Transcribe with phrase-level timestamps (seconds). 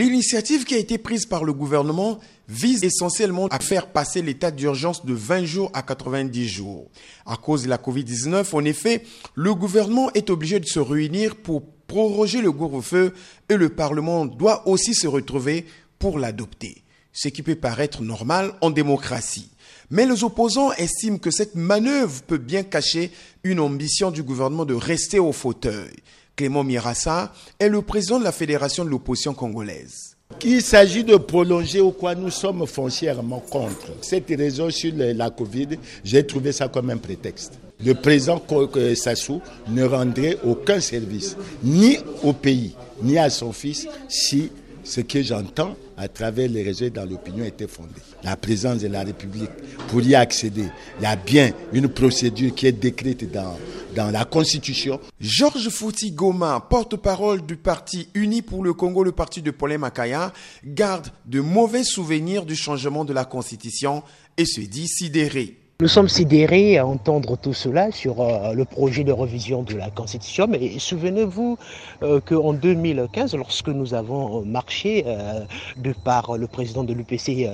[0.00, 5.04] L'initiative qui a été prise par le gouvernement vise essentiellement à faire passer l'état d'urgence
[5.04, 6.90] de 20 jours à 90 jours.
[7.26, 11.66] À cause de la COVID-19, en effet, le gouvernement est obligé de se réunir pour
[11.86, 13.12] proroger le couvre-feu
[13.50, 15.66] et le Parlement doit aussi se retrouver
[15.98, 16.82] pour l'adopter.
[17.12, 19.50] Ce qui peut paraître normal en démocratie.
[19.90, 23.10] Mais les opposants estiment que cette manœuvre peut bien cacher
[23.44, 25.92] une ambition du gouvernement de rester au fauteuil.
[26.40, 30.16] Clément Mirassa est le président de la Fédération de l'opposition congolaise.
[30.42, 33.88] Il s'agit de prolonger au quoi nous sommes foncièrement contre.
[34.00, 35.68] Cette raison sur la Covid,
[36.02, 37.58] j'ai trouvé ça comme un prétexte.
[37.84, 38.42] Le président
[38.94, 44.50] Sassou ne rendrait aucun service, ni au pays, ni à son fils, si
[44.82, 47.92] ce que j'entends à travers les réseaux dans l'opinion était fondé.
[48.24, 49.50] La présence de la République,
[49.88, 50.64] pour y accéder,
[50.98, 53.58] il y a bien une procédure qui est décrite dans,
[53.94, 54.98] dans la Constitution.
[55.20, 60.32] Georges Fouti Goma, porte-parole du parti Uni pour le Congo, le parti de Paulin Makaya,
[60.64, 64.02] garde de mauvais souvenirs du changement de la Constitution
[64.38, 65.58] et se dit sidéré.
[65.80, 69.88] Nous sommes sidérés à entendre tout cela sur euh, le projet de révision de la
[69.88, 71.56] Constitution, mais souvenez-vous
[72.02, 75.40] euh, qu'en 2015, lorsque nous avons marché euh,
[75.78, 77.48] de par le président de l'UPC,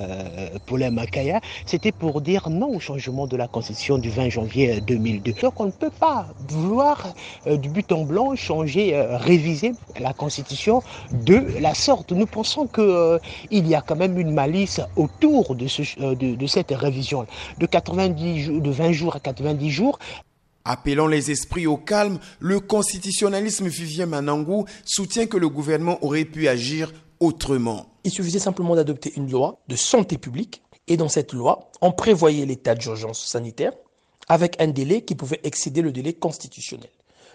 [0.67, 5.33] Paulin Makaya, c'était pour dire non au changement de la Constitution du 20 janvier 2002.
[5.43, 7.15] Donc on ne peut pas vouloir
[7.47, 10.83] du but en blanc changer, réviser la Constitution
[11.13, 12.11] de la sorte.
[12.11, 15.67] Nous pensons qu'il y a quand même une malice autour de,
[16.15, 17.27] de, cette révision.
[17.59, 19.99] De 90 de 20 jours à 90 jours.
[20.65, 26.49] Appelant les esprits au calme, le constitutionnalisme Vivien Manangou soutient que le gouvernement aurait pu
[26.49, 27.87] agir autrement.
[28.05, 32.47] Il suffisait simplement d'adopter une loi de santé publique et dans cette loi, on prévoyait
[32.47, 33.73] l'état d'urgence sanitaire
[34.29, 36.91] avec un délai qui pouvait excéder le délai constitutionnel.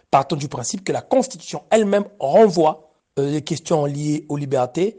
[0.10, 4.98] Partant du principe que la Constitution elle-même renvoie euh, les questions liées aux libertés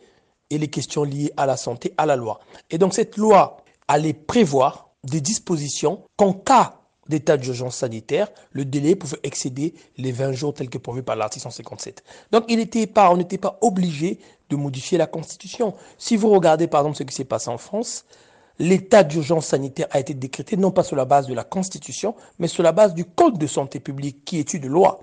[0.48, 2.40] et les questions liées à la santé à la loi.
[2.70, 3.58] Et donc cette loi
[3.88, 10.32] allait prévoir des dispositions qu'en cas d'état d'urgence sanitaire, le délai pouvait excéder les 20
[10.32, 12.04] jours tels que prévu par l'article 157.
[12.30, 14.18] Donc il n'était pas, on n'était pas obligé
[14.50, 15.74] de modifier la Constitution.
[15.98, 18.04] Si vous regardez par exemple ce qui s'est passé en France,
[18.58, 22.48] l'état d'urgence sanitaire a été décrété non pas sur la base de la Constitution, mais
[22.48, 25.00] sur la base du Code de santé publique qui est une loi.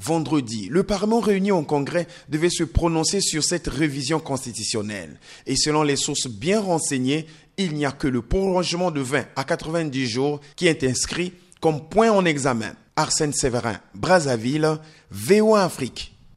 [0.00, 5.20] Vendredi, le Parlement réuni en Congrès devait se prononcer sur cette révision constitutionnelle.
[5.46, 7.26] Et selon les sources bien renseignées,
[7.58, 11.88] il n'y a que le prolongement de 20 à 90 jours qui est inscrit comme
[11.88, 12.72] point en examen.
[12.96, 14.78] Arsène Séverin, Brazzaville,
[15.10, 16.14] VOA Afrique.